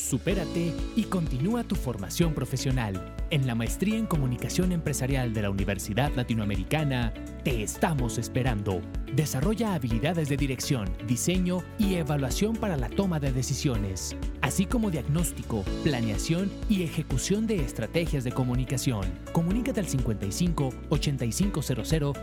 Supérate 0.00 0.72
y 0.96 1.04
continúa 1.04 1.62
tu 1.62 1.76
formación 1.76 2.32
profesional. 2.32 3.14
En 3.28 3.46
la 3.46 3.54
maestría 3.54 3.98
en 3.98 4.06
comunicación 4.06 4.72
empresarial 4.72 5.34
de 5.34 5.42
la 5.42 5.50
Universidad 5.50 6.10
Latinoamericana, 6.16 7.12
te 7.44 7.62
estamos 7.62 8.16
esperando. 8.16 8.80
Desarrolla 9.14 9.74
habilidades 9.74 10.28
de 10.28 10.36
dirección, 10.36 10.88
diseño 11.06 11.62
y 11.78 11.96
evaluación 11.96 12.56
para 12.56 12.76
la 12.76 12.88
toma 12.88 13.20
de 13.20 13.32
decisiones, 13.32 14.16
así 14.40 14.64
como 14.66 14.90
diagnóstico, 14.90 15.64
planeación 15.84 16.50
y 16.68 16.82
ejecución 16.82 17.46
de 17.46 17.56
estrategias 17.56 18.24
de 18.24 18.32
comunicación. 18.32 19.02
Comunícate 19.32 19.80
al 19.80 19.86
55 19.86 20.70
8500 20.88 21.70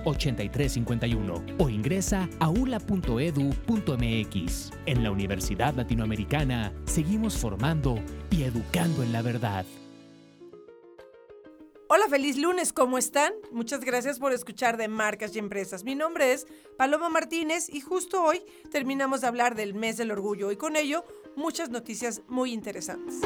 8351 0.03 1.43
o 1.57 1.69
ingresa 1.69 2.27
a 2.39 2.49
ula.edu.mx. 2.49 3.11
En 4.85 5.03
la 5.03 5.11
Universidad 5.11 5.75
Latinoamericana 5.75 6.73
seguimos 6.85 7.37
formando 7.37 7.66
y 8.29 8.43
educando 8.43 9.03
en 9.03 9.11
la 9.11 9.21
verdad. 9.21 9.65
Hola, 11.89 12.07
feliz 12.09 12.37
lunes, 12.37 12.71
¿cómo 12.71 12.97
están? 12.97 13.33
Muchas 13.51 13.81
gracias 13.81 14.19
por 14.19 14.31
escuchar 14.31 14.77
de 14.77 14.87
marcas 14.87 15.35
y 15.35 15.39
empresas. 15.39 15.83
Mi 15.83 15.93
nombre 15.93 16.31
es 16.31 16.47
Paloma 16.77 17.09
Martínez 17.09 17.67
y 17.69 17.81
justo 17.81 18.23
hoy 18.23 18.41
terminamos 18.71 19.19
de 19.19 19.27
hablar 19.27 19.55
del 19.55 19.73
mes 19.73 19.97
del 19.97 20.11
orgullo 20.11 20.49
y 20.53 20.55
con 20.55 20.77
ello 20.77 21.03
muchas 21.35 21.69
noticias 21.69 22.21
muy 22.29 22.53
interesantes. 22.53 23.19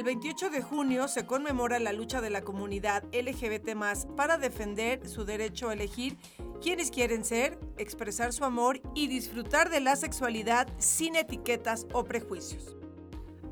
El 0.00 0.06
28 0.06 0.48
de 0.48 0.62
junio 0.62 1.08
se 1.08 1.26
conmemora 1.26 1.78
la 1.78 1.92
lucha 1.92 2.22
de 2.22 2.30
la 2.30 2.40
comunidad 2.40 3.04
LGBT 3.12 3.76
para 4.16 4.38
defender 4.38 5.06
su 5.06 5.26
derecho 5.26 5.68
a 5.68 5.74
elegir 5.74 6.16
quienes 6.62 6.90
quieren 6.90 7.22
ser, 7.22 7.58
expresar 7.76 8.32
su 8.32 8.46
amor 8.46 8.80
y 8.94 9.08
disfrutar 9.08 9.68
de 9.68 9.80
la 9.80 9.96
sexualidad 9.96 10.68
sin 10.78 11.16
etiquetas 11.16 11.86
o 11.92 12.04
prejuicios. 12.04 12.78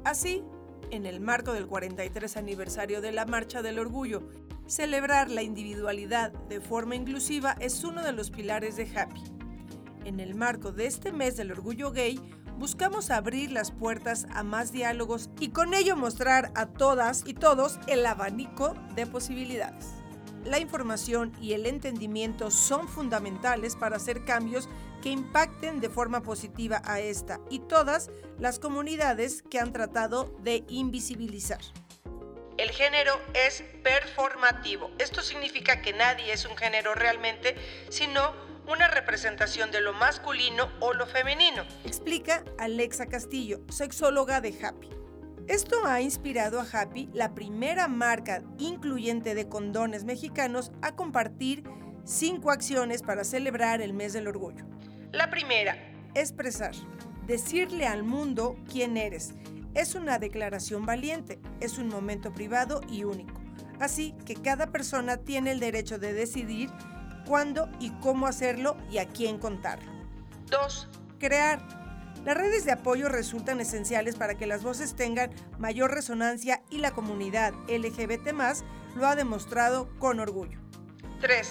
Así, 0.04 0.42
en 0.90 1.04
el 1.04 1.20
marco 1.20 1.52
del 1.52 1.66
43 1.66 2.38
aniversario 2.38 3.02
de 3.02 3.12
la 3.12 3.26
Marcha 3.26 3.60
del 3.60 3.78
Orgullo, 3.78 4.26
celebrar 4.66 5.28
la 5.28 5.42
individualidad 5.42 6.32
de 6.32 6.62
forma 6.62 6.96
inclusiva 6.96 7.56
es 7.60 7.84
uno 7.84 8.02
de 8.02 8.12
los 8.12 8.30
pilares 8.30 8.74
de 8.76 8.88
Happy. 8.96 9.22
En 10.06 10.18
el 10.18 10.34
marco 10.34 10.72
de 10.72 10.86
este 10.86 11.12
mes 11.12 11.36
del 11.36 11.52
orgullo 11.52 11.92
gay, 11.92 12.18
buscamos 12.58 13.10
abrir 13.10 13.52
las 13.52 13.70
puertas 13.70 14.26
a 14.32 14.42
más 14.42 14.72
diálogos 14.72 15.30
y 15.40 15.48
con 15.48 15.74
ello 15.74 15.96
mostrar 15.96 16.50
a 16.54 16.66
todas 16.66 17.22
y 17.26 17.34
todos 17.34 17.78
el 17.86 18.04
abanico 18.04 18.74
de 18.94 19.06
posibilidades 19.06 19.98
la 20.48 20.58
información 20.58 21.32
y 21.40 21.52
el 21.52 21.66
entendimiento 21.66 22.50
son 22.50 22.88
fundamentales 22.88 23.76
para 23.76 23.96
hacer 23.96 24.24
cambios 24.24 24.68
que 25.02 25.10
impacten 25.10 25.80
de 25.80 25.88
forma 25.88 26.22
positiva 26.22 26.82
a 26.84 27.00
esta 27.00 27.40
y 27.50 27.60
todas 27.60 28.10
las 28.38 28.58
comunidades 28.58 29.42
que 29.42 29.60
han 29.60 29.72
tratado 29.72 30.34
de 30.40 30.64
invisibilizar. 30.68 31.60
El 32.56 32.70
género 32.70 33.20
es 33.34 33.62
performativo. 33.84 34.90
Esto 34.98 35.22
significa 35.22 35.80
que 35.80 35.92
nadie 35.92 36.32
es 36.32 36.44
un 36.44 36.56
género 36.56 36.94
realmente, 36.94 37.54
sino 37.88 38.32
una 38.68 38.86
representación 38.88 39.70
de 39.70 39.80
lo 39.80 39.94
masculino 39.94 40.70
o 40.80 40.92
lo 40.92 41.06
femenino. 41.06 41.64
Explica 41.84 42.44
Alexa 42.58 43.06
Castillo, 43.06 43.60
sexóloga 43.70 44.40
de 44.40 44.54
Happy. 44.62 44.90
Esto 45.46 45.86
ha 45.86 46.02
inspirado 46.02 46.60
a 46.60 46.66
Happy, 46.70 47.08
la 47.14 47.34
primera 47.34 47.88
marca 47.88 48.42
incluyente 48.58 49.34
de 49.34 49.48
condones 49.48 50.04
mexicanos, 50.04 50.70
a 50.82 50.94
compartir 50.94 51.64
cinco 52.04 52.50
acciones 52.50 53.02
para 53.02 53.24
celebrar 53.24 53.80
el 53.80 53.94
mes 53.94 54.12
del 54.12 54.28
orgullo. 54.28 54.66
La 55.12 55.30
primera, 55.30 55.78
expresar, 56.14 56.74
decirle 57.26 57.86
al 57.86 58.02
mundo 58.02 58.58
quién 58.70 58.98
eres. 58.98 59.32
Es 59.72 59.94
una 59.94 60.18
declaración 60.18 60.84
valiente, 60.84 61.40
es 61.60 61.78
un 61.78 61.88
momento 61.88 62.34
privado 62.34 62.82
y 62.90 63.04
único. 63.04 63.40
Así 63.80 64.14
que 64.26 64.34
cada 64.34 64.66
persona 64.72 65.16
tiene 65.16 65.52
el 65.52 65.60
derecho 65.60 65.98
de 65.98 66.12
decidir 66.12 66.68
cuándo 67.28 67.68
y 67.78 67.90
cómo 68.00 68.26
hacerlo 68.26 68.76
y 68.90 68.98
a 68.98 69.06
quién 69.06 69.38
contarlo. 69.38 69.92
2. 70.50 70.88
Crear 71.18 71.60
las 72.24 72.36
redes 72.36 72.64
de 72.64 72.72
apoyo 72.72 73.08
resultan 73.08 73.60
esenciales 73.60 74.16
para 74.16 74.34
que 74.34 74.46
las 74.46 74.62
voces 74.62 74.94
tengan 74.94 75.30
mayor 75.58 75.92
resonancia 75.92 76.62
y 76.70 76.78
la 76.78 76.90
comunidad 76.90 77.52
LGBT 77.68 78.32
lo 78.96 79.06
ha 79.06 79.14
demostrado 79.14 79.88
con 79.98 80.18
orgullo. 80.20 80.58
3. 81.20 81.48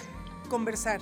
Conversar. 0.50 1.00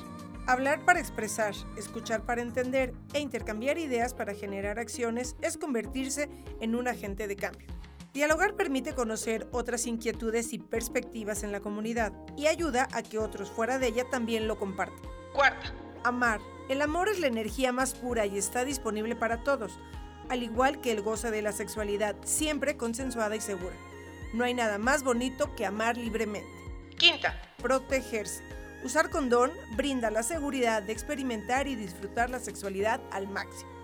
Hablar 0.47 0.85
para 0.85 0.99
expresar, 0.99 1.55
escuchar 1.75 2.21
para 2.21 2.41
entender 2.41 2.93
e 3.13 3.19
intercambiar 3.19 3.79
ideas 3.79 4.13
para 4.13 4.35
generar 4.35 4.77
acciones 4.77 5.35
es 5.41 5.57
convertirse 5.57 6.29
en 6.61 6.75
un 6.75 6.87
agente 6.87 7.27
de 7.27 7.35
cambio. 7.35 7.67
Dialogar 8.15 8.55
permite 8.55 8.95
conocer 8.95 9.45
otras 9.51 9.85
inquietudes 9.87 10.53
y 10.53 10.57
perspectivas 10.57 11.43
en 11.43 11.51
la 11.51 11.59
comunidad 11.59 12.13
y 12.37 12.47
ayuda 12.47 12.87
a 12.93 13.03
que 13.03 13.19
otros 13.19 13.51
fuera 13.51 13.77
de 13.77 13.87
ella 13.87 14.09
también 14.09 14.47
lo 14.47 14.57
compartan. 14.57 15.01
Cuarta, 15.33 15.73
amar. 16.05 16.39
El 16.69 16.81
amor 16.81 17.09
es 17.09 17.19
la 17.19 17.27
energía 17.27 17.73
más 17.73 17.93
pura 17.93 18.25
y 18.25 18.37
está 18.37 18.63
disponible 18.63 19.17
para 19.17 19.43
todos, 19.43 19.77
al 20.29 20.43
igual 20.43 20.79
que 20.79 20.93
el 20.93 21.01
goce 21.01 21.29
de 21.29 21.41
la 21.41 21.51
sexualidad, 21.51 22.15
siempre 22.23 22.77
consensuada 22.77 23.35
y 23.35 23.41
segura. 23.41 23.75
No 24.33 24.45
hay 24.45 24.53
nada 24.53 24.77
más 24.77 25.03
bonito 25.03 25.53
que 25.53 25.65
amar 25.65 25.97
libremente. 25.97 26.47
Quinta, 26.97 27.35
protegerse. 27.61 28.41
Usar 28.85 29.09
condón 29.09 29.51
brinda 29.75 30.09
la 30.09 30.23
seguridad 30.23 30.81
de 30.83 30.93
experimentar 30.93 31.67
y 31.67 31.75
disfrutar 31.75 32.29
la 32.29 32.39
sexualidad 32.39 33.01
al 33.11 33.27
máximo. 33.27 33.74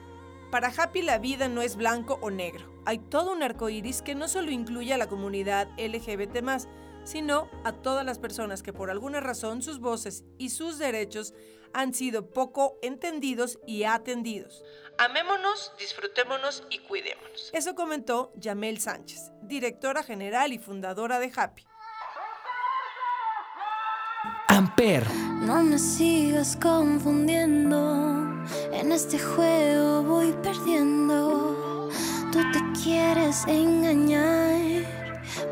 Para 0.51 0.67
Happy 0.67 1.01
la 1.01 1.17
vida 1.17 1.47
no 1.47 1.61
es 1.61 1.77
blanco 1.77 2.19
o 2.21 2.29
negro. 2.29 2.69
Hay 2.85 2.99
todo 2.99 3.31
un 3.31 3.41
arco 3.41 3.69
iris 3.69 4.01
que 4.01 4.15
no 4.15 4.27
solo 4.27 4.51
incluye 4.51 4.93
a 4.93 4.97
la 4.97 5.07
comunidad 5.07 5.69
LGBT, 5.77 6.43
sino 7.05 7.49
a 7.63 7.71
todas 7.71 8.05
las 8.05 8.19
personas 8.19 8.61
que 8.61 8.73
por 8.73 8.91
alguna 8.91 9.21
razón 9.21 9.61
sus 9.61 9.79
voces 9.79 10.25
y 10.37 10.49
sus 10.49 10.77
derechos 10.77 11.33
han 11.73 11.93
sido 11.93 12.31
poco 12.31 12.77
entendidos 12.81 13.59
y 13.65 13.85
atendidos. 13.85 14.61
Amémonos, 14.97 15.71
disfrutémonos 15.79 16.63
y 16.69 16.79
cuidémonos. 16.79 17.49
Eso 17.53 17.73
comentó 17.73 18.33
Yamel 18.35 18.81
Sánchez, 18.81 19.31
directora 19.43 20.03
general 20.03 20.51
y 20.51 20.59
fundadora 20.59 21.19
de 21.19 21.31
Happy. 21.33 21.65
Amper. 24.49 25.09
No 25.11 25.63
me 25.63 25.79
sigas 25.79 26.57
confundiendo. 26.57 28.30
En 28.71 28.91
este 28.91 29.19
juego 29.19 30.03
voy 30.03 30.33
perdiendo. 30.43 31.89
Tú 32.31 32.39
te 32.51 32.81
quieres 32.81 33.45
engañar. 33.47 34.85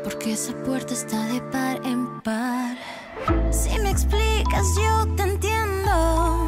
Porque 0.04 0.32
esa 0.32 0.52
puerta 0.64 0.94
está 0.94 1.26
de 1.26 1.40
par 1.52 1.80
en 1.84 2.20
par. 2.22 2.76
Si 3.50 3.78
me 3.78 3.90
explicas, 3.90 4.66
yo 4.76 5.06
te 5.14 5.22
entiendo. 5.22 6.46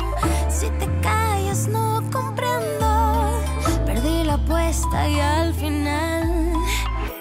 Si 0.48 0.66
te 0.78 0.86
callas, 1.00 1.68
no 1.68 2.02
comprendo. 2.10 3.40
Perdí 3.86 4.24
la 4.24 4.34
apuesta 4.34 5.08
y 5.08 5.20
al 5.20 5.54
final, 5.54 6.52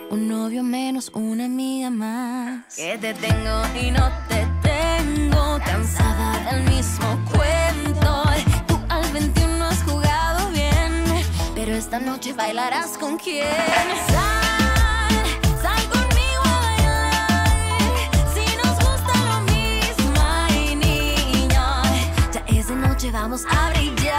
un 0.09 0.27
novio 0.27 0.63
menos, 0.63 1.11
una 1.13 1.45
amiga 1.45 1.89
más. 1.89 2.75
Que 2.75 2.97
te 2.97 3.13
tengo 3.13 3.61
y 3.79 3.91
no 3.91 4.09
te 4.27 4.47
tengo. 4.61 5.59
Cansada 5.65 6.51
del 6.51 6.63
mismo 6.69 7.19
cuento. 7.25 7.50
Esta 11.91 12.05
noche 12.05 12.32
bailarás 12.32 12.97
con 12.97 13.17
quien. 13.17 13.46
vamos 23.11 23.43
a 23.49 23.72
brillar. 23.72 24.17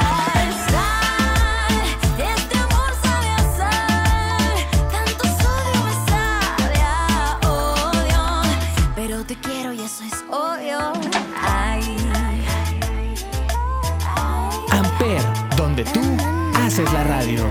Sal, 0.68 1.74
este 2.18 2.58
amor 2.58 2.92
sabe 3.02 3.30
a 3.30 3.42
sal, 3.56 4.54
tanto 4.90 5.24
sodio 5.40 5.78
me 5.86 5.94
sabe 6.10 6.78
a 6.82 7.38
odio, 7.48 8.22
pero 8.94 9.24
te 9.24 9.34
quiero 9.36 9.72
y 9.72 9.80
eso 9.80 10.04
es 10.04 10.24
obvio. 10.28 10.92
Ay. 11.40 11.96
Amper, 14.70 15.22
donde 15.56 15.84
tú 15.84 16.41
haces 16.72 16.92
la 16.94 17.04
radio. 17.04 17.46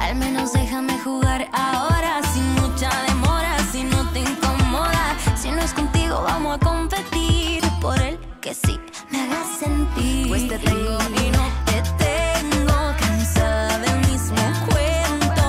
Al 0.00 0.16
menos 0.16 0.52
déjame 0.52 0.98
jugar 0.98 1.48
ahora 1.52 2.20
sin 2.32 2.44
mucha 2.54 2.90
demora, 3.06 3.56
si 3.70 3.84
no 3.84 4.10
te 4.10 4.20
incomoda, 4.20 5.16
si 5.36 5.52
no 5.52 5.60
es 5.60 5.72
contigo 5.72 6.20
vamos 6.22 6.56
a 6.56 6.58
competir 6.58 7.62
por 7.80 7.96
que 8.40 8.54
sí 8.54 8.80
me 9.10 9.20
hagas 9.20 9.56
sentir. 9.56 10.26
Pues 10.26 10.48
te 10.48 10.58
tengo 10.58 10.98
y 11.22 11.30
no 11.30 11.44
te 11.66 11.82
tengo, 12.04 12.76
cansada 12.98 13.78
del 13.78 13.98
mismo 14.10 14.42
cuento. 14.68 15.44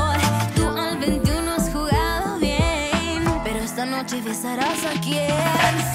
Tú 0.56 0.78
al 0.78 0.98
21 1.00 1.54
has 1.54 1.70
jugado 1.72 2.38
bien, 2.38 3.24
pero 3.44 3.60
esta 3.60 3.86
noche 3.88 4.22
besarás 4.22 4.86
a 4.86 5.00
quien. 5.02 5.95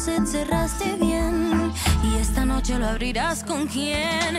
closet 0.00 0.26
cerraste 0.26 0.96
bien. 0.96 1.72
Y 2.02 2.16
esta 2.18 2.44
noche 2.44 2.78
lo 2.78 2.86
abrirás 2.86 3.44
con 3.44 3.66
quién. 3.66 4.38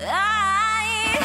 Ay, 0.00 1.18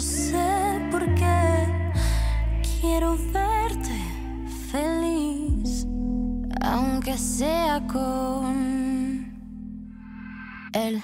yo 0.00 0.06
sé 0.06 0.88
por 0.90 1.04
qué. 1.14 1.92
Quiero 2.80 3.18
verte 3.32 3.98
feliz, 4.72 5.86
aunque 6.62 7.18
sea 7.18 7.86
con 7.86 9.30
él. 10.72 11.02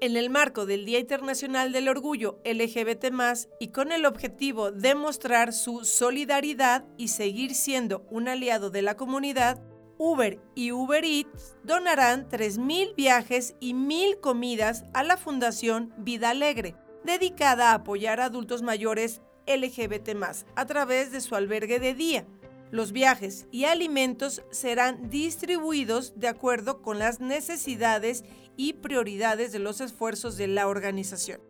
En 0.00 0.16
el 0.16 0.30
marco 0.30 0.66
del 0.66 0.84
Día 0.84 0.98
Internacional 0.98 1.70
del 1.70 1.88
Orgullo 1.88 2.40
LGBT+, 2.44 3.12
y 3.60 3.68
con 3.68 3.92
el 3.92 4.06
objetivo 4.06 4.72
de 4.72 4.96
mostrar 4.96 5.52
su 5.52 5.84
solidaridad 5.84 6.84
y 6.98 7.08
seguir 7.08 7.54
siendo 7.54 8.04
un 8.10 8.26
aliado 8.26 8.70
de 8.70 8.82
la 8.82 8.96
comunidad, 8.96 9.62
Uber 9.98 10.40
y 10.56 10.72
Uber 10.72 11.04
Eats 11.04 11.56
donarán 11.62 12.28
3.000 12.28 12.96
viajes 12.96 13.54
y 13.60 13.74
1.000 13.74 14.18
comidas 14.18 14.84
a 14.94 15.04
la 15.04 15.16
Fundación 15.16 15.94
Vida 15.98 16.30
Alegre, 16.30 16.74
dedicada 17.04 17.70
a 17.70 17.74
apoyar 17.74 18.20
a 18.20 18.26
adultos 18.26 18.62
mayores 18.62 19.20
LGBT+, 19.46 20.16
a 20.54 20.66
través 20.66 21.12
de 21.12 21.20
su 21.20 21.34
albergue 21.34 21.78
de 21.78 21.94
día. 21.94 22.26
Los 22.70 22.92
viajes 22.92 23.46
y 23.50 23.64
alimentos 23.64 24.42
serán 24.50 25.10
distribuidos 25.10 26.18
de 26.18 26.28
acuerdo 26.28 26.80
con 26.80 26.98
las 26.98 27.20
necesidades 27.20 28.24
y 28.56 28.74
prioridades 28.74 29.52
de 29.52 29.58
los 29.58 29.80
esfuerzos 29.80 30.36
de 30.36 30.46
la 30.46 30.68
organización. 30.68 31.40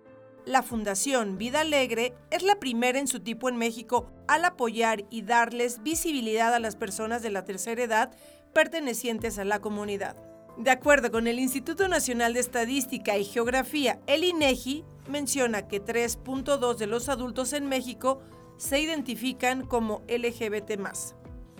La 0.45 0.65
Fundación 0.65 1.39
Vida 1.39 1.61
Alegre 1.61 2.15
es 2.33 2.43
la 2.43 2.59
primera 2.59 2.99
en 2.99 3.07
su 3.07 3.21
tipo 3.21 3.49
en 3.49 3.57
México 3.57 4.11
al 4.27 4.45
apoyar 4.45 5.05
y 5.09 5.23
darles 5.23 5.85
visibilidad 5.85 6.53
a 6.53 6.59
las 6.59 6.75
personas 6.75 7.23
de 7.23 7.31
la 7.31 7.45
tercera 7.45 7.85
edad 7.85 8.11
pertenecientes 8.53 9.39
a 9.39 9.45
la 9.45 9.61
comunidad. 9.61 10.17
De 10.59 10.73
acuerdo 10.73 11.13
con 11.13 11.29
el 11.29 11.39
Instituto 11.39 11.87
Nacional 11.87 12.35
de 12.35 12.41
Estadística 12.41 13.17
y 13.17 13.25
Geografía, 13.25 14.01
el 14.09 14.25
INEGI 14.25 14.85
menciona 15.07 15.69
que 15.69 15.83
3.2 15.83 16.77
de 16.77 16.87
los 16.87 17.09
adultos 17.09 17.53
en 17.53 17.69
México 17.69 18.23
se 18.57 18.79
identifican 18.81 19.67
como 19.67 20.03
LGBT+. 20.09 20.79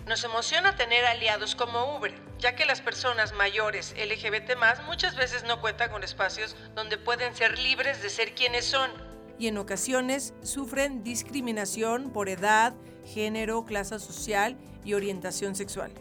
Nos 0.07 0.23
emociona 0.23 0.75
tener 0.75 1.05
aliados 1.05 1.55
como 1.55 1.95
Uber, 1.95 2.13
ya 2.39 2.55
que 2.55 2.65
las 2.65 2.81
personas 2.81 3.33
mayores 3.33 3.95
LGBT+, 3.97 4.57
muchas 4.85 5.15
veces 5.15 5.43
no 5.45 5.61
cuentan 5.61 5.91
con 5.91 6.03
espacios 6.03 6.55
donde 6.75 6.97
pueden 6.97 7.35
ser 7.35 7.57
libres 7.59 8.01
de 8.01 8.09
ser 8.09 8.35
quienes 8.35 8.65
son 8.65 8.91
y 9.37 9.47
en 9.47 9.57
ocasiones 9.57 10.33
sufren 10.41 11.03
discriminación 11.03 12.11
por 12.11 12.29
edad, 12.29 12.73
género, 13.05 13.65
clase 13.65 13.99
social 13.99 14.57
y 14.85 14.93
orientación 14.93 15.55
sexual. 15.55 15.91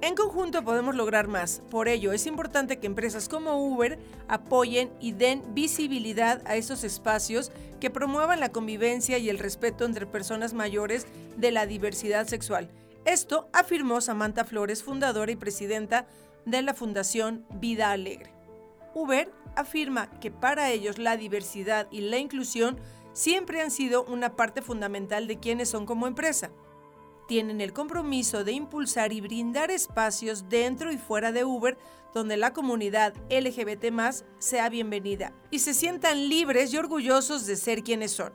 En 0.00 0.14
conjunto 0.14 0.62
podemos 0.62 0.94
lograr 0.94 1.26
más. 1.26 1.60
Por 1.70 1.88
ello, 1.88 2.12
es 2.12 2.26
importante 2.26 2.78
que 2.78 2.86
empresas 2.86 3.28
como 3.28 3.66
Uber 3.66 3.98
apoyen 4.28 4.92
y 5.00 5.10
den 5.10 5.42
visibilidad 5.54 6.40
a 6.46 6.54
esos 6.54 6.84
espacios 6.84 7.50
que 7.80 7.90
promuevan 7.90 8.38
la 8.38 8.50
convivencia 8.50 9.18
y 9.18 9.28
el 9.28 9.40
respeto 9.40 9.84
entre 9.84 10.06
personas 10.06 10.54
mayores 10.54 11.08
de 11.36 11.50
la 11.50 11.66
diversidad 11.66 12.28
sexual. 12.28 12.70
Esto 13.04 13.48
afirmó 13.52 14.00
Samantha 14.00 14.44
Flores, 14.44 14.84
fundadora 14.84 15.32
y 15.32 15.36
presidenta 15.36 16.06
de 16.46 16.62
la 16.62 16.74
Fundación 16.74 17.44
Vida 17.54 17.90
Alegre. 17.90 18.32
Uber 18.94 19.32
afirma 19.56 20.10
que 20.20 20.30
para 20.30 20.70
ellos 20.70 20.98
la 20.98 21.16
diversidad 21.16 21.88
y 21.90 22.02
la 22.02 22.18
inclusión 22.18 22.78
siempre 23.14 23.62
han 23.62 23.72
sido 23.72 24.04
una 24.04 24.36
parte 24.36 24.62
fundamental 24.62 25.26
de 25.26 25.40
quienes 25.40 25.68
son 25.68 25.86
como 25.86 26.06
empresa 26.06 26.52
tienen 27.28 27.60
el 27.60 27.74
compromiso 27.74 28.42
de 28.42 28.52
impulsar 28.52 29.12
y 29.12 29.20
brindar 29.20 29.70
espacios 29.70 30.48
dentro 30.48 30.90
y 30.90 30.96
fuera 30.96 31.30
de 31.30 31.44
Uber 31.44 31.78
donde 32.14 32.38
la 32.38 32.54
comunidad 32.54 33.14
LGBT 33.30 33.84
sea 34.38 34.68
bienvenida 34.70 35.34
y 35.50 35.58
se 35.58 35.74
sientan 35.74 36.28
libres 36.28 36.72
y 36.72 36.78
orgullosos 36.78 37.46
de 37.46 37.56
ser 37.56 37.84
quienes 37.84 38.12
son. 38.12 38.32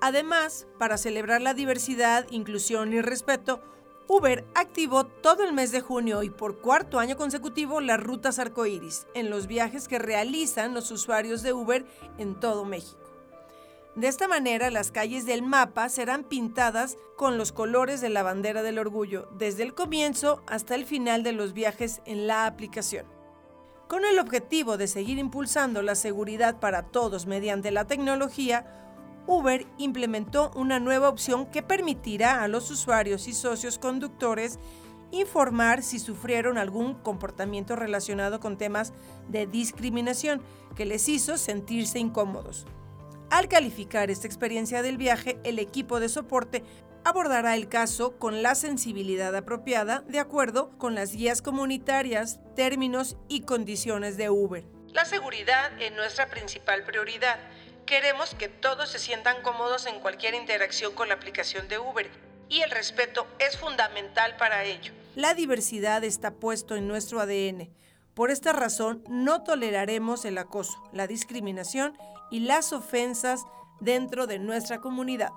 Además, 0.00 0.68
para 0.78 0.98
celebrar 0.98 1.40
la 1.40 1.54
diversidad, 1.54 2.26
inclusión 2.30 2.92
y 2.92 3.00
respeto, 3.00 3.62
Uber 4.06 4.46
activó 4.54 5.06
todo 5.06 5.42
el 5.42 5.54
mes 5.54 5.72
de 5.72 5.80
junio 5.80 6.22
y 6.22 6.30
por 6.30 6.60
cuarto 6.60 6.98
año 6.98 7.16
consecutivo 7.16 7.80
las 7.80 7.98
rutas 7.98 8.38
arcoíris 8.38 9.06
en 9.14 9.30
los 9.30 9.46
viajes 9.46 9.88
que 9.88 9.98
realizan 9.98 10.74
los 10.74 10.90
usuarios 10.90 11.42
de 11.42 11.54
Uber 11.54 11.86
en 12.18 12.38
todo 12.38 12.64
México. 12.66 13.07
De 13.98 14.06
esta 14.06 14.28
manera, 14.28 14.70
las 14.70 14.92
calles 14.92 15.26
del 15.26 15.42
mapa 15.42 15.88
serán 15.88 16.22
pintadas 16.22 16.96
con 17.16 17.36
los 17.36 17.50
colores 17.50 18.00
de 18.00 18.08
la 18.08 18.22
bandera 18.22 18.62
del 18.62 18.78
orgullo, 18.78 19.28
desde 19.36 19.64
el 19.64 19.74
comienzo 19.74 20.40
hasta 20.46 20.76
el 20.76 20.84
final 20.84 21.24
de 21.24 21.32
los 21.32 21.52
viajes 21.52 22.00
en 22.04 22.28
la 22.28 22.46
aplicación. 22.46 23.06
Con 23.88 24.04
el 24.04 24.20
objetivo 24.20 24.76
de 24.76 24.86
seguir 24.86 25.18
impulsando 25.18 25.82
la 25.82 25.96
seguridad 25.96 26.60
para 26.60 26.84
todos 26.84 27.26
mediante 27.26 27.72
la 27.72 27.88
tecnología, 27.88 28.66
Uber 29.26 29.66
implementó 29.78 30.52
una 30.54 30.78
nueva 30.78 31.08
opción 31.08 31.46
que 31.46 31.64
permitirá 31.64 32.44
a 32.44 32.46
los 32.46 32.70
usuarios 32.70 33.26
y 33.26 33.32
socios 33.32 33.80
conductores 33.80 34.60
informar 35.10 35.82
si 35.82 35.98
sufrieron 35.98 36.56
algún 36.56 36.94
comportamiento 36.94 37.74
relacionado 37.74 38.38
con 38.38 38.58
temas 38.58 38.92
de 39.26 39.48
discriminación 39.48 40.40
que 40.76 40.86
les 40.86 41.08
hizo 41.08 41.36
sentirse 41.36 41.98
incómodos. 41.98 42.64
Al 43.30 43.48
calificar 43.48 44.10
esta 44.10 44.26
experiencia 44.26 44.80
del 44.82 44.96
viaje, 44.96 45.38
el 45.44 45.58
equipo 45.58 46.00
de 46.00 46.08
soporte 46.08 46.64
abordará 47.04 47.56
el 47.56 47.68
caso 47.68 48.18
con 48.18 48.42
la 48.42 48.54
sensibilidad 48.54 49.36
apropiada 49.36 50.00
de 50.08 50.18
acuerdo 50.18 50.70
con 50.78 50.94
las 50.94 51.12
guías 51.12 51.42
comunitarias, 51.42 52.40
términos 52.56 53.16
y 53.28 53.42
condiciones 53.42 54.16
de 54.16 54.30
Uber. 54.30 54.64
La 54.94 55.04
seguridad 55.04 55.70
es 55.80 55.92
nuestra 55.92 56.28
principal 56.30 56.84
prioridad. 56.84 57.38
Queremos 57.84 58.34
que 58.34 58.48
todos 58.48 58.88
se 58.88 58.98
sientan 58.98 59.42
cómodos 59.42 59.86
en 59.86 60.00
cualquier 60.00 60.34
interacción 60.34 60.94
con 60.94 61.08
la 61.08 61.14
aplicación 61.14 61.68
de 61.68 61.78
Uber 61.78 62.10
y 62.48 62.62
el 62.62 62.70
respeto 62.70 63.26
es 63.38 63.58
fundamental 63.58 64.36
para 64.38 64.64
ello. 64.64 64.92
La 65.14 65.34
diversidad 65.34 66.02
está 66.02 66.32
puesto 66.32 66.76
en 66.76 66.88
nuestro 66.88 67.20
ADN. 67.20 67.68
Por 68.18 68.32
esta 68.32 68.52
razón, 68.52 69.04
no 69.08 69.44
toleraremos 69.44 70.24
el 70.24 70.38
acoso, 70.38 70.82
la 70.92 71.06
discriminación 71.06 71.96
y 72.32 72.40
las 72.40 72.72
ofensas 72.72 73.44
dentro 73.78 74.26
de 74.26 74.40
nuestra 74.40 74.80
comunidad. 74.80 75.30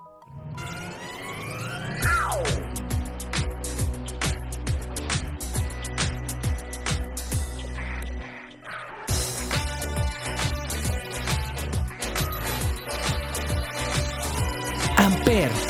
Amper 14.96 15.61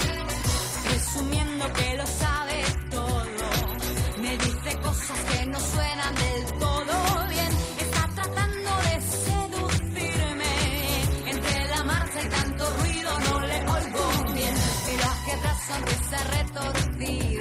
sonrisa 16.12 16.24
retorcida. 16.30 17.31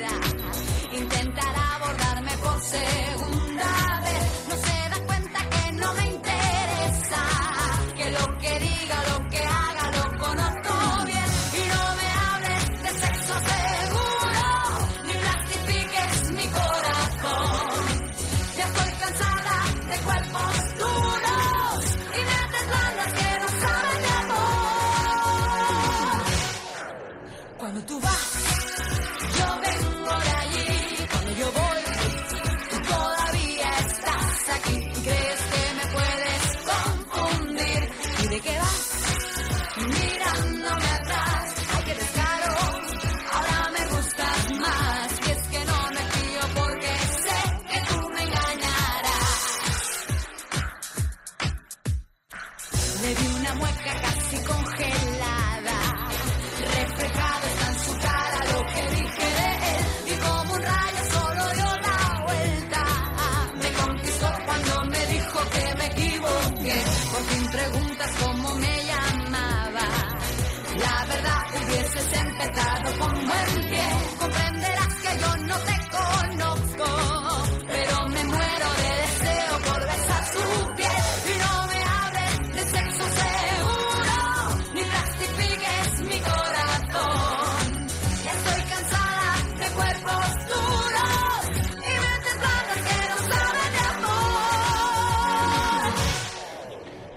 Mueca 53.56 53.94
casi 54.02 54.38
congelada. 54.44 55.78
Reflejado 56.74 57.48
está 57.48 57.68
en 57.72 57.80
su 57.86 57.94
cara 58.00 58.40
lo 58.54 58.66
que 58.72 58.82
dije 58.96 59.26
de 59.40 59.50
él. 59.72 59.84
Y 60.08 60.16
como 60.20 60.54
un 60.54 60.62
rayo 60.62 61.04
solo 61.12 61.54
dio 61.54 61.70
la 61.88 62.24
vuelta. 62.26 62.84
Me 63.62 63.72
conquistó 63.74 64.28
cuando 64.46 64.86
me 64.86 65.06
dijo 65.08 65.40
que 65.50 65.76
me 65.78 65.86
equivoqué. 65.88 66.84
Por 67.12 67.24
fin 67.30 67.48
preguntas 67.52 68.12
cómo 68.24 68.56
me 68.56 68.86
llamaba. 68.86 69.88
La 70.78 71.06
verdad 71.06 71.42
hubieses 71.58 72.14
empezado 72.14 73.00
con 73.00 73.14
buen 73.28 73.70
pie. 73.70 73.88
Comprenderás 74.20 74.94
que 74.96 75.20
yo 75.20 75.38
no 75.48 75.58
te 75.60 75.81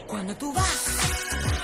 Cuando 0.06 0.34
tú 0.36 0.52
vas, 0.52 0.84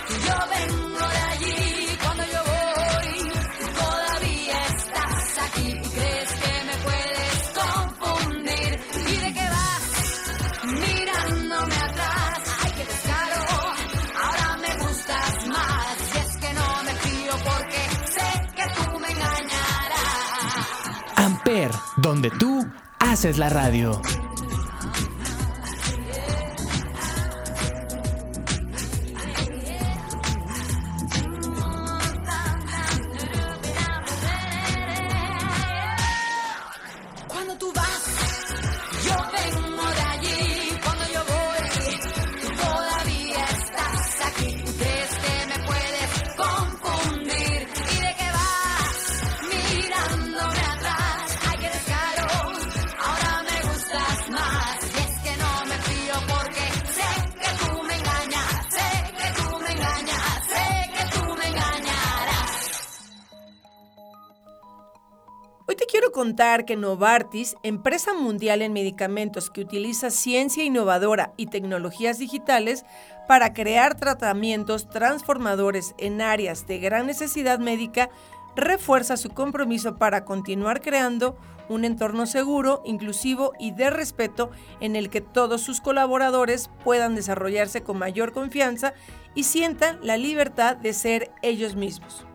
yo 0.08 0.34
vengo 0.48 1.08
de 1.08 1.18
allí. 1.32 1.98
Cuando 2.02 2.24
yo 2.24 2.40
voy, 2.52 3.32
todavía 3.74 4.66
estás 4.66 5.38
aquí. 5.46 5.80
Crees 5.94 6.30
que 6.42 6.64
me 6.68 6.76
puedes 6.86 7.52
confundir. 7.60 8.80
¿Y 9.08 9.16
de 9.16 9.32
qué 9.34 9.46
vas? 9.56 9.84
Mirándome 10.64 11.74
atrás. 11.74 12.38
Ay, 12.62 12.72
qué 12.76 12.84
descaro. 12.84 13.42
Ahora 14.24 14.56
me 14.58 14.84
gustas 14.84 15.46
más. 15.48 15.96
Y 16.14 16.18
es 16.18 16.36
que 16.38 16.52
no 16.54 16.82
me 16.84 16.94
fío 16.94 17.32
porque 17.44 17.82
sé 18.10 18.28
que 18.56 18.64
tú 18.74 18.98
me 18.98 19.08
engañarás. 19.08 20.66
Amper, 21.16 21.70
donde 21.96 22.30
tú 22.30 22.66
haces 22.98 23.38
la 23.38 23.48
radio. 23.48 24.00
Contar 66.20 66.66
que 66.66 66.76
Novartis, 66.76 67.56
empresa 67.62 68.12
mundial 68.12 68.60
en 68.60 68.74
medicamentos 68.74 69.48
que 69.48 69.62
utiliza 69.62 70.10
ciencia 70.10 70.62
innovadora 70.62 71.32
y 71.38 71.46
tecnologías 71.46 72.18
digitales 72.18 72.84
para 73.26 73.54
crear 73.54 73.94
tratamientos 73.94 74.90
transformadores 74.90 75.94
en 75.96 76.20
áreas 76.20 76.66
de 76.66 76.78
gran 76.78 77.06
necesidad 77.06 77.58
médica, 77.58 78.10
refuerza 78.54 79.16
su 79.16 79.30
compromiso 79.30 79.96
para 79.96 80.26
continuar 80.26 80.82
creando 80.82 81.38
un 81.70 81.86
entorno 81.86 82.26
seguro, 82.26 82.82
inclusivo 82.84 83.54
y 83.58 83.70
de 83.70 83.88
respeto 83.88 84.50
en 84.80 84.96
el 84.96 85.08
que 85.08 85.22
todos 85.22 85.62
sus 85.62 85.80
colaboradores 85.80 86.68
puedan 86.84 87.14
desarrollarse 87.14 87.82
con 87.82 87.96
mayor 87.96 88.32
confianza 88.32 88.92
y 89.34 89.44
sientan 89.44 89.98
la 90.02 90.18
libertad 90.18 90.76
de 90.76 90.92
ser 90.92 91.30
ellos 91.40 91.76
mismos. 91.76 92.26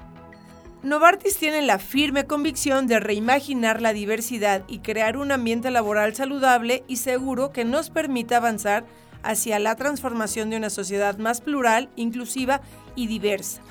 Novartis 0.86 1.38
tiene 1.38 1.64
la 1.64 1.80
firme 1.80 2.28
convicción 2.28 2.86
de 2.86 3.00
reimaginar 3.00 3.82
la 3.82 3.92
diversidad 3.92 4.64
y 4.68 4.82
crear 4.82 5.18
un 5.18 5.32
ambiente 5.32 5.72
laboral 5.72 6.14
saludable 6.14 6.84
y 6.88 6.98
seguro 6.98 7.52
que 7.52 7.66
nos 7.66 7.90
permita 7.90 8.38
avanzar 8.38 8.86
hacia 9.24 9.58
la 9.58 9.76
transformación 9.76 10.52
de 10.52 10.58
una 10.58 10.70
sociedad 10.70 11.18
más 11.18 11.42
plural, 11.42 11.90
inclusiva 11.96 12.62
y 12.94 13.08
diversa. 13.08 13.64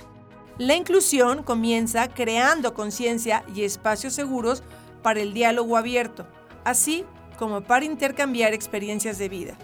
La 0.58 0.74
inclusión 0.74 1.44
comienza 1.44 2.08
creando 2.08 2.74
conciencia 2.74 3.44
y 3.54 3.62
espacios 3.62 4.12
seguros 4.12 4.64
para 5.04 5.20
el 5.20 5.34
diálogo 5.34 5.76
abierto, 5.76 6.26
así 6.64 7.04
como 7.38 7.60
para 7.60 7.84
intercambiar 7.84 8.54
experiencias 8.54 9.18
de 9.18 9.28
vida. 9.28 9.54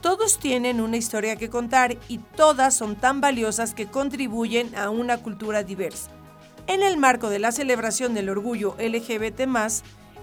Todos 0.00 0.38
tienen 0.38 0.80
una 0.80 0.96
historia 0.96 1.34
que 1.34 1.50
contar 1.50 1.98
y 2.06 2.18
todas 2.18 2.76
son 2.76 2.94
tan 2.94 3.20
valiosas 3.20 3.74
que 3.74 3.88
contribuyen 3.88 4.76
a 4.76 4.90
una 4.90 5.16
cultura 5.18 5.64
diversa. 5.64 6.12
En 6.68 6.82
el 6.82 6.98
marco 6.98 7.30
de 7.30 7.38
la 7.38 7.50
celebración 7.50 8.12
del 8.12 8.28
orgullo 8.28 8.76
LGBT, 8.78 9.40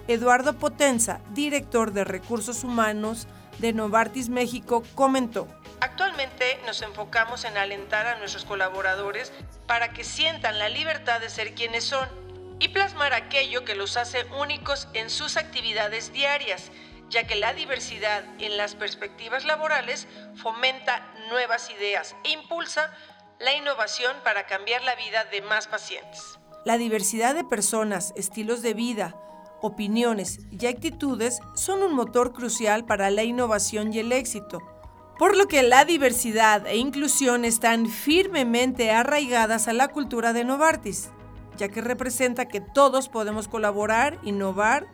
Eduardo 0.06 0.52
Potenza, 0.52 1.20
director 1.30 1.92
de 1.92 2.04
Recursos 2.04 2.62
Humanos 2.62 3.26
de 3.58 3.72
Novartis 3.72 4.28
México, 4.28 4.84
comentó. 4.94 5.48
Actualmente 5.80 6.60
nos 6.64 6.82
enfocamos 6.82 7.44
en 7.44 7.56
alentar 7.56 8.06
a 8.06 8.20
nuestros 8.20 8.44
colaboradores 8.44 9.32
para 9.66 9.92
que 9.92 10.04
sientan 10.04 10.60
la 10.60 10.68
libertad 10.68 11.20
de 11.20 11.30
ser 11.30 11.52
quienes 11.54 11.82
son 11.82 12.08
y 12.60 12.68
plasmar 12.68 13.12
aquello 13.12 13.64
que 13.64 13.74
los 13.74 13.96
hace 13.96 14.24
únicos 14.40 14.86
en 14.94 15.10
sus 15.10 15.36
actividades 15.36 16.12
diarias, 16.12 16.70
ya 17.10 17.26
que 17.26 17.34
la 17.34 17.54
diversidad 17.54 18.22
en 18.38 18.56
las 18.56 18.76
perspectivas 18.76 19.44
laborales 19.44 20.06
fomenta 20.36 21.12
nuevas 21.28 21.70
ideas 21.70 22.14
e 22.22 22.30
impulsa 22.30 22.92
la 23.38 23.54
innovación 23.54 24.16
para 24.24 24.46
cambiar 24.46 24.82
la 24.82 24.94
vida 24.94 25.24
de 25.30 25.42
más 25.42 25.66
pacientes. 25.66 26.38
La 26.64 26.78
diversidad 26.78 27.34
de 27.34 27.44
personas, 27.44 28.12
estilos 28.16 28.62
de 28.62 28.72
vida, 28.72 29.14
opiniones 29.60 30.40
y 30.50 30.66
actitudes 30.66 31.40
son 31.54 31.82
un 31.82 31.94
motor 31.94 32.32
crucial 32.32 32.86
para 32.86 33.10
la 33.10 33.24
innovación 33.24 33.92
y 33.92 33.98
el 33.98 34.12
éxito, 34.12 34.62
por 35.18 35.36
lo 35.36 35.48
que 35.48 35.62
la 35.62 35.84
diversidad 35.84 36.66
e 36.66 36.76
inclusión 36.76 37.44
están 37.44 37.86
firmemente 37.86 38.90
arraigadas 38.90 39.68
a 39.68 39.72
la 39.72 39.88
cultura 39.88 40.32
de 40.32 40.44
Novartis, 40.44 41.10
ya 41.56 41.68
que 41.68 41.80
representa 41.80 42.48
que 42.48 42.60
todos 42.60 43.08
podemos 43.08 43.48
colaborar, 43.48 44.18
innovar, 44.22 44.86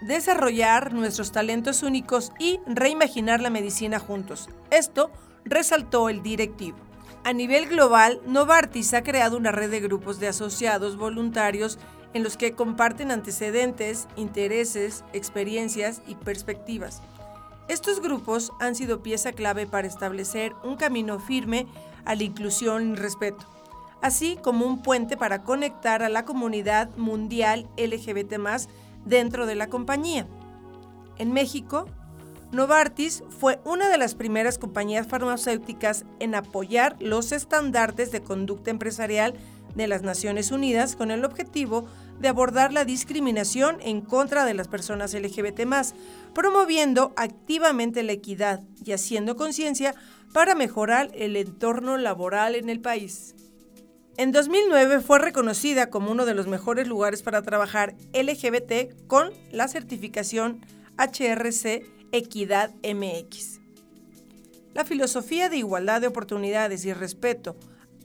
desarrollar 0.00 0.94
nuestros 0.94 1.32
talentos 1.32 1.82
únicos 1.82 2.32
y 2.38 2.60
reimaginar 2.66 3.40
la 3.40 3.50
medicina 3.50 3.98
juntos. 3.98 4.48
Esto 4.70 5.10
resaltó 5.44 6.08
el 6.08 6.22
directivo. 6.22 6.89
A 7.22 7.34
nivel 7.34 7.68
global, 7.68 8.18
Novartis 8.26 8.94
ha 8.94 9.02
creado 9.02 9.36
una 9.36 9.52
red 9.52 9.70
de 9.70 9.80
grupos 9.80 10.20
de 10.20 10.28
asociados 10.28 10.96
voluntarios 10.96 11.78
en 12.14 12.22
los 12.22 12.38
que 12.38 12.54
comparten 12.54 13.10
antecedentes, 13.10 14.08
intereses, 14.16 15.04
experiencias 15.12 16.00
y 16.06 16.14
perspectivas. 16.14 17.02
Estos 17.68 18.00
grupos 18.00 18.52
han 18.58 18.74
sido 18.74 19.02
pieza 19.02 19.32
clave 19.32 19.66
para 19.66 19.86
establecer 19.86 20.54
un 20.64 20.76
camino 20.76 21.20
firme 21.20 21.66
a 22.06 22.14
la 22.14 22.22
inclusión 22.22 22.92
y 22.92 22.96
respeto, 22.96 23.44
así 24.00 24.38
como 24.42 24.64
un 24.64 24.82
puente 24.82 25.18
para 25.18 25.42
conectar 25.42 26.02
a 26.02 26.08
la 26.08 26.24
comunidad 26.24 26.88
mundial 26.96 27.68
LGBT 27.76 28.34
dentro 29.04 29.44
de 29.44 29.56
la 29.56 29.68
compañía. 29.68 30.26
En 31.18 31.34
México, 31.34 31.84
Novartis 32.52 33.22
fue 33.38 33.60
una 33.64 33.88
de 33.88 33.96
las 33.96 34.16
primeras 34.16 34.58
compañías 34.58 35.06
farmacéuticas 35.06 36.04
en 36.18 36.34
apoyar 36.34 36.96
los 36.98 37.30
estándares 37.30 38.10
de 38.10 38.22
conducta 38.22 38.70
empresarial 38.70 39.34
de 39.76 39.86
las 39.86 40.02
Naciones 40.02 40.50
Unidas 40.50 40.96
con 40.96 41.12
el 41.12 41.24
objetivo 41.24 41.86
de 42.18 42.26
abordar 42.26 42.72
la 42.72 42.84
discriminación 42.84 43.78
en 43.80 44.00
contra 44.00 44.44
de 44.44 44.54
las 44.54 44.66
personas 44.66 45.14
LGBT, 45.14 45.60
promoviendo 46.34 47.12
activamente 47.16 48.02
la 48.02 48.12
equidad 48.12 48.62
y 48.84 48.92
haciendo 48.92 49.36
conciencia 49.36 49.94
para 50.32 50.56
mejorar 50.56 51.10
el 51.14 51.36
entorno 51.36 51.98
laboral 51.98 52.56
en 52.56 52.68
el 52.68 52.80
país. 52.80 53.36
En 54.16 54.32
2009 54.32 55.00
fue 55.00 55.20
reconocida 55.20 55.88
como 55.88 56.10
uno 56.10 56.26
de 56.26 56.34
los 56.34 56.48
mejores 56.48 56.88
lugares 56.88 57.22
para 57.22 57.42
trabajar 57.42 57.94
LGBT 58.12 59.06
con 59.06 59.30
la 59.52 59.68
certificación 59.68 60.60
HRC 60.98 61.99
Equidad 62.12 62.74
MX. 62.82 63.60
La 64.74 64.84
filosofía 64.84 65.48
de 65.48 65.58
igualdad 65.58 66.00
de 66.00 66.08
oportunidades 66.08 66.84
y 66.84 66.92
respeto 66.92 67.56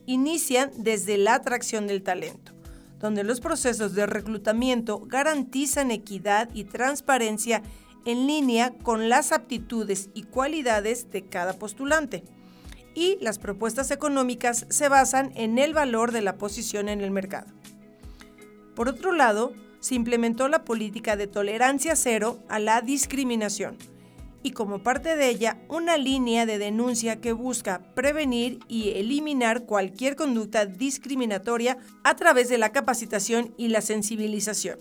inician 0.06 0.70
desde 0.76 1.18
la 1.18 1.34
atracción 1.34 1.86
del 1.86 2.02
talento, 2.02 2.52
donde 3.00 3.24
los 3.24 3.40
procesos 3.40 3.94
de 3.94 4.06
reclutamiento 4.06 5.00
garantizan 5.00 5.90
equidad 5.90 6.48
y 6.54 6.64
transparencia 6.64 7.62
en 8.04 8.26
línea 8.26 8.72
con 8.82 9.08
las 9.08 9.32
aptitudes 9.32 10.10
y 10.14 10.22
cualidades 10.22 11.10
de 11.10 11.22
cada 11.22 11.54
postulante. 11.54 12.22
Y 12.94 13.18
las 13.20 13.38
propuestas 13.38 13.90
económicas 13.90 14.66
se 14.70 14.88
basan 14.88 15.32
en 15.34 15.58
el 15.58 15.74
valor 15.74 16.12
de 16.12 16.22
la 16.22 16.38
posición 16.38 16.88
en 16.88 17.00
el 17.00 17.10
mercado. 17.10 17.52
Por 18.74 18.88
otro 18.88 19.12
lado, 19.12 19.52
se 19.80 19.94
implementó 19.94 20.48
la 20.48 20.64
política 20.64 21.16
de 21.16 21.26
tolerancia 21.26 21.96
cero 21.96 22.38
a 22.48 22.58
la 22.58 22.80
discriminación, 22.80 23.76
y 24.46 24.52
como 24.52 24.78
parte 24.78 25.16
de 25.16 25.28
ella 25.28 25.58
una 25.68 25.98
línea 25.98 26.46
de 26.46 26.58
denuncia 26.58 27.20
que 27.20 27.32
busca 27.32 27.80
prevenir 27.96 28.60
y 28.68 28.90
eliminar 28.90 29.64
cualquier 29.64 30.14
conducta 30.14 30.66
discriminatoria 30.66 31.78
a 32.04 32.14
través 32.14 32.48
de 32.48 32.56
la 32.56 32.70
capacitación 32.70 33.52
y 33.56 33.66
la 33.66 33.80
sensibilización. 33.80 34.78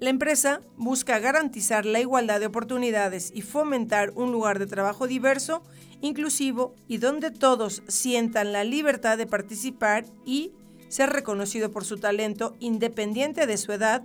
La 0.00 0.10
empresa 0.10 0.60
busca 0.76 1.18
garantizar 1.18 1.86
la 1.86 1.98
igualdad 1.98 2.40
de 2.40 2.46
oportunidades 2.46 3.32
y 3.34 3.40
fomentar 3.40 4.12
un 4.14 4.32
lugar 4.32 4.58
de 4.58 4.66
trabajo 4.66 5.06
diverso, 5.06 5.62
inclusivo 6.02 6.74
y 6.86 6.98
donde 6.98 7.30
todos 7.30 7.82
sientan 7.88 8.52
la 8.52 8.64
libertad 8.64 9.16
de 9.16 9.26
participar 9.26 10.04
y 10.26 10.52
ser 10.90 11.08
reconocido 11.08 11.72
por 11.72 11.86
su 11.86 11.96
talento 11.96 12.54
independiente 12.60 13.46
de 13.46 13.56
su 13.56 13.72
edad, 13.72 14.02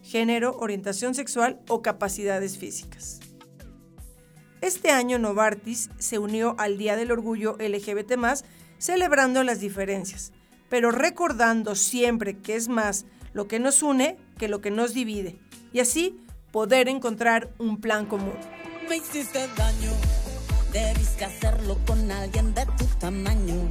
género, 0.00 0.56
orientación 0.58 1.14
sexual 1.14 1.60
o 1.68 1.82
capacidades 1.82 2.56
físicas. 2.56 3.20
Este 4.64 4.90
año 4.90 5.18
Novartis 5.18 5.90
se 5.98 6.18
unió 6.18 6.56
al 6.58 6.78
Día 6.78 6.96
del 6.96 7.12
Orgullo 7.12 7.58
LGBT, 7.58 8.14
celebrando 8.78 9.44
las 9.44 9.60
diferencias, 9.60 10.32
pero 10.70 10.90
recordando 10.90 11.74
siempre 11.74 12.38
que 12.38 12.56
es 12.56 12.68
más 12.68 13.04
lo 13.34 13.46
que 13.46 13.58
nos 13.58 13.82
une 13.82 14.16
que 14.38 14.48
lo 14.48 14.62
que 14.62 14.70
nos 14.70 14.94
divide, 14.94 15.38
y 15.74 15.80
así 15.80 16.18
poder 16.50 16.88
encontrar 16.88 17.52
un 17.58 17.78
plan 17.78 18.06
común. 18.06 18.38
Me 18.88 18.96
hiciste 18.96 19.46
daño, 19.54 19.90
debiste 20.72 21.26
hacerlo 21.26 21.76
con 21.86 22.10
alguien 22.10 22.54
de 22.54 22.64
tu 22.78 22.86
tamaño. 22.98 23.68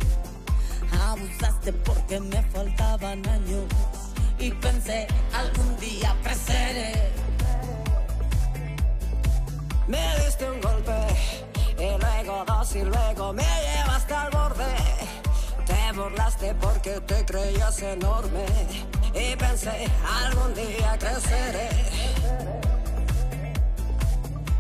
Abusaste 1.08 1.74
porque 1.74 2.20
me 2.20 2.44
faltaban 2.52 3.28
años 3.28 3.66
y 4.38 4.52
pensé 4.52 5.08
algún 5.34 5.76
día 5.80 6.16
me 9.88 10.20
diste 10.26 10.50
un 10.50 10.62
golpe 10.62 10.92
y 11.78 11.98
luego 12.00 12.44
dos 12.46 12.76
y 12.76 12.84
luego 12.84 13.34
me 13.34 13.44
llevaste 13.44 14.14
al 14.14 14.30
borde. 14.32 14.76
Te 15.66 15.92
burlaste 15.98 16.54
porque 16.56 17.02
te 17.02 17.26
creías 17.26 17.82
enorme 17.82 18.46
y 19.14 19.36
pensé 19.36 19.88
algún 20.26 20.54
día 20.54 20.98
creceré. 21.00 21.70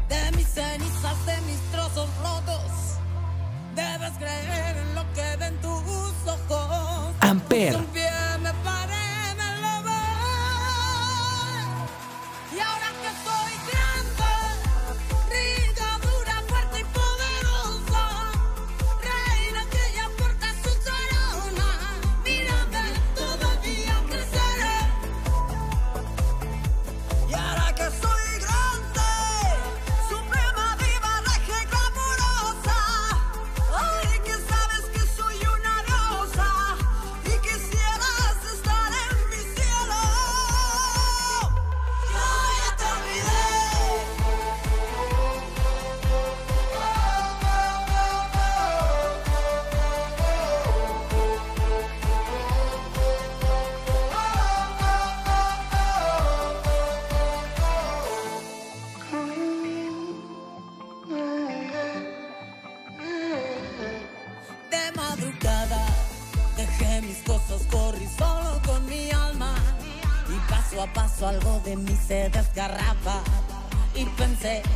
De 0.09 0.31
mis 0.37 0.47
cenizas, 0.47 1.25
de 1.25 1.41
mis 1.41 1.59
trozos 1.71 2.09
rotos, 2.21 2.97
debes 3.75 4.11
creer 4.17 4.77
en 4.77 4.95
lo 4.95 5.13
que 5.13 5.35
ven 5.37 5.55
tus 5.61 6.31
ojos. 6.31 7.15
Amper. 7.21 7.77
Y 74.43 74.72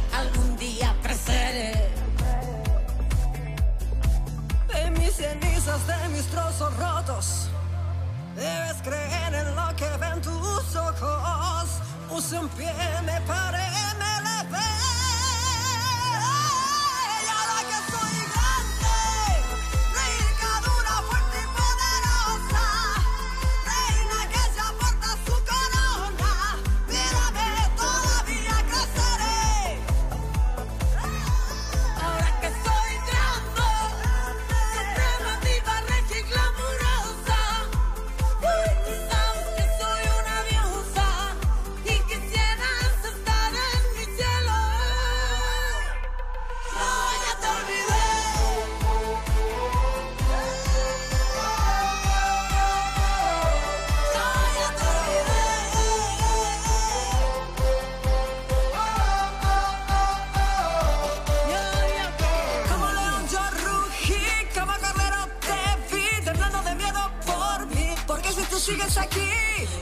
sigues 68.67 68.97
aquí. 68.97 69.21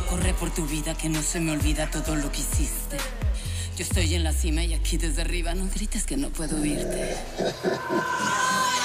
Corre 0.09 0.33
por 0.35 0.51
tu 0.51 0.65
vida 0.67 0.95
que 0.95 1.09
no 1.09 1.21
se 1.21 1.39
me 1.39 1.51
olvida 1.51 1.89
todo 1.89 2.15
lo 2.15 2.31
que 2.31 2.41
hiciste. 2.41 2.97
Yo 3.77 3.83
estoy 3.83 4.13
en 4.13 4.23
la 4.23 4.31
cima 4.31 4.63
y 4.63 4.73
aquí 4.73 4.97
desde 4.97 5.21
arriba 5.21 5.55
no 5.55 5.67
grites 5.73 6.05
que 6.05 6.17
no 6.17 6.29
puedo 6.29 6.61
oírte. 6.61 7.17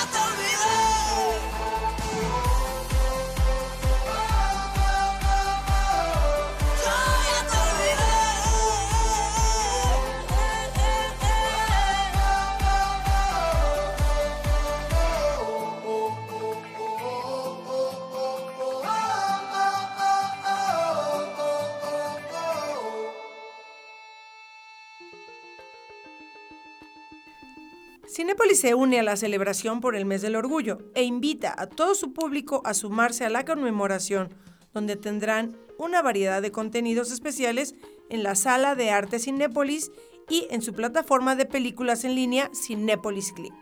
se 28.60 28.74
une 28.74 29.00
a 29.00 29.02
la 29.02 29.16
celebración 29.16 29.80
por 29.80 29.96
el 29.96 30.04
mes 30.04 30.20
del 30.20 30.36
orgullo 30.36 30.78
e 30.94 31.02
invita 31.02 31.54
a 31.56 31.66
todo 31.66 31.94
su 31.94 32.12
público 32.12 32.60
a 32.66 32.74
sumarse 32.74 33.24
a 33.24 33.30
la 33.30 33.46
conmemoración, 33.46 34.28
donde 34.74 34.96
tendrán 34.96 35.56
una 35.78 36.02
variedad 36.02 36.42
de 36.42 36.52
contenidos 36.52 37.10
especiales 37.10 37.74
en 38.10 38.22
la 38.22 38.34
sala 38.34 38.74
de 38.74 38.90
arte 38.90 39.18
Cinépolis 39.18 39.90
y 40.28 40.46
en 40.50 40.60
su 40.60 40.74
plataforma 40.74 41.36
de 41.36 41.46
películas 41.46 42.04
en 42.04 42.14
línea 42.14 42.50
Cinépolis 42.54 43.32
Click. 43.32 43.54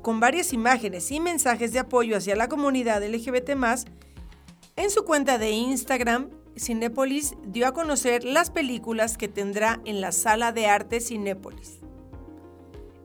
Con 0.00 0.20
varias 0.20 0.54
imágenes 0.54 1.10
y 1.10 1.20
mensajes 1.20 1.74
de 1.74 1.80
apoyo 1.80 2.16
hacia 2.16 2.34
la 2.34 2.48
comunidad 2.48 3.06
LGBT+, 3.06 3.50
en 4.76 4.90
su 4.90 5.04
cuenta 5.04 5.36
de 5.36 5.50
Instagram, 5.50 6.30
Cinépolis 6.58 7.34
dio 7.44 7.66
a 7.66 7.74
conocer 7.74 8.24
las 8.24 8.50
películas 8.50 9.18
que 9.18 9.28
tendrá 9.28 9.82
en 9.84 10.00
la 10.00 10.12
sala 10.12 10.50
de 10.50 10.66
arte 10.66 10.98
Cinépolis. 11.00 11.81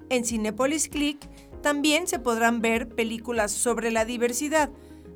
En 0.09 0.25
Cinepolis 0.25 0.87
Click 0.87 1.19
también 1.61 2.07
se 2.07 2.19
podrán 2.19 2.61
ver 2.61 2.87
películas 2.87 3.51
sobre 3.51 3.91
la 3.91 4.05
diversidad, 4.05 4.69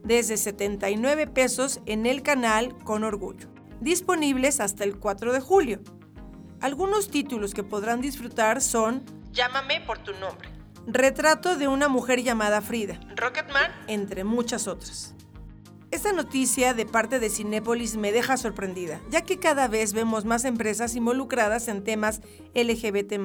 desde 0.04 0.36
79 0.38 1.28
pesos 1.28 1.80
en 1.86 2.06
el 2.06 2.24
canal 2.24 2.76
Con 2.84 3.04
Orgullo, 3.04 3.48
disponibles 3.80 4.60
hasta 4.60 4.84
el 4.84 4.98
4 4.98 5.32
de 5.32 5.40
julio. 5.40 5.80
Algunos 6.60 7.10
títulos 7.10 7.54
que 7.54 7.64
podrán 7.64 8.02
disfrutar 8.02 8.62
son 8.62 9.04
Llámame 9.32 9.82
por 9.82 10.00
tu 10.00 10.12
nombre, 10.14 10.50
Retrato 10.88 11.56
de 11.56 11.68
una 11.68 11.88
mujer 11.88 12.22
llamada 12.22 12.62
Frida, 12.62 13.00
Rocketman, 13.16 13.72
entre 13.88 14.24
muchas 14.24 14.68
otras. 14.68 15.16
Esta 15.92 16.14
noticia 16.14 16.74
de 16.74 16.86
parte 16.86 17.20
de 17.20 17.30
Cinépolis 17.30 17.98
me 17.98 18.12
deja 18.12 18.38
sorprendida, 18.38 19.02
ya 19.10 19.22
que 19.22 19.40
cada 19.40 19.68
vez 19.68 19.94
vemos 19.94 20.26
más 20.26 20.46
empresas 20.46 20.96
involucradas 20.96 21.68
en 21.68 21.84
temas 21.84 22.22
LGBT+. 22.56 23.20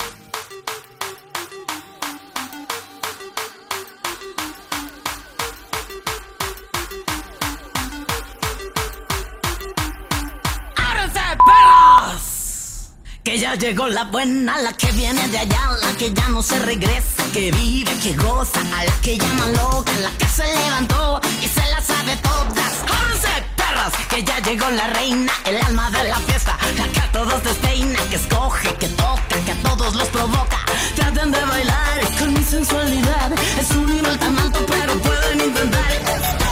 Que 13.23 13.39
ya 13.39 13.55
llegó 13.55 13.87
la 13.87 14.03
buena, 14.03 14.57
la 14.59 14.73
que 14.73 14.91
viene 14.91 15.25
de 15.29 15.37
allá, 15.37 15.71
la 15.81 15.93
que 15.97 16.11
ya 16.13 16.27
no 16.27 16.43
se 16.43 16.59
regresa, 16.59 17.23
que 17.31 17.51
vive, 17.51 17.91
que 17.99 18.13
goza, 18.17 18.59
a 18.59 18.83
la 18.83 18.91
que 19.01 19.17
llaman 19.17 19.53
loca, 19.53 19.93
la 20.01 20.09
que 20.17 20.27
se 20.27 20.43
levantó 20.43 21.21
y 21.41 21.47
se 21.47 21.65
la 21.69 21.81
sabe 21.81 22.17
todas. 22.17 22.73
¡Ábranse, 22.83 23.29
perras! 23.55 23.93
Que 24.09 24.23
ya 24.23 24.39
llegó 24.39 24.69
la 24.71 24.87
reina, 24.87 25.31
el 25.45 25.55
alma 25.55 25.89
de 25.91 26.03
la 26.03 26.17
fiesta, 26.17 26.57
la 26.77 26.85
que 26.89 26.99
a 26.99 27.11
todos 27.13 27.41
despeina, 27.45 27.97
que 28.09 28.17
escoge, 28.17 28.75
que 28.75 28.89
toca, 28.89 29.39
que 29.45 29.51
a 29.53 29.69
todos 29.69 29.95
los 29.95 30.07
provoca. 30.09 30.59
Traten 30.93 31.31
de 31.31 31.45
bailar 31.45 32.01
con 32.19 32.33
mi 32.33 32.43
sensualidad, 32.43 33.31
es 33.57 33.71
un 33.71 33.85
nivel 33.85 34.19
tan 34.19 34.37
alto, 34.37 34.65
pero 34.67 34.99
pueden 34.99 35.39
intentar. 35.39 36.42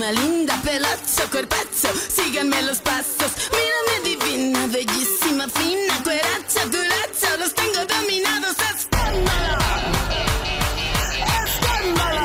Carísima, 0.00 0.12
linda, 0.12 0.60
pelazo, 0.62 1.30
cuerpazo, 1.30 1.88
síganme 2.08 2.62
los 2.62 2.78
pasos. 2.78 3.32
Mírame 3.50 4.16
divina, 4.16 4.66
bellísima, 4.66 5.46
fina, 5.48 6.02
cueracha, 6.02 6.64
duracha, 6.66 7.36
los 7.38 7.54
tengo 7.54 7.84
dominados. 7.86 8.56
¡Escándalo! 8.76 9.58
¡Escándalo! 11.44 12.20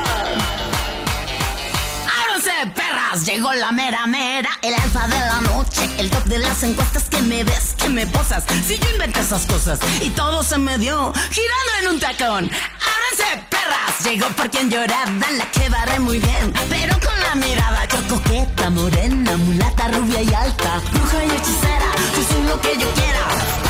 ¡Ábranse, 2.24 2.52
perras! 2.74 3.26
Llegó 3.26 3.52
la 3.54 3.72
mera 3.72 4.06
mera, 4.06 4.50
el 4.62 4.74
alfa 4.74 5.08
de 5.08 5.18
la 5.18 5.40
noche, 5.42 5.90
el 5.98 6.10
top 6.10 6.24
de 6.24 6.38
las 6.38 6.62
encuestas 6.62 7.04
que 7.04 7.20
me 7.22 7.44
ves, 7.44 7.74
que 7.78 7.88
me 7.88 8.06
posas. 8.06 8.44
Si 8.66 8.78
yo 8.78 8.90
inventé 8.90 9.20
esas 9.20 9.46
cosas 9.46 9.78
y 10.00 10.10
todo 10.10 10.42
se 10.42 10.58
me 10.58 10.78
dio 10.78 11.12
girando 11.30 11.72
en 11.82 11.88
un 11.88 12.00
tacón. 12.00 12.50
¡Ábranse, 12.50 13.46
perras! 13.50 13.65
Llegó 14.04 14.26
por 14.28 14.48
quien 14.50 14.70
lloraba, 14.70 15.30
la 15.36 15.50
que 15.50 15.68
barré 15.68 15.98
muy 15.98 16.18
bien, 16.18 16.52
pero 16.68 16.98
con 17.00 17.20
la 17.20 17.34
mirada 17.34 17.84
yo 17.86 18.08
coqueta, 18.08 18.70
morena, 18.70 19.36
mulata, 19.36 19.88
rubia 19.88 20.22
y 20.22 20.32
alta, 20.32 20.80
bruja 20.92 21.24
y 21.24 21.30
hechicera, 21.30 21.90
yo 22.14 22.22
soy 22.32 22.42
lo 22.44 22.60
que 22.60 22.78
yo 22.78 22.90
quiera. 22.94 23.65